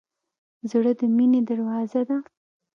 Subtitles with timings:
[0.69, 2.17] زړه د مینې دروازه ده.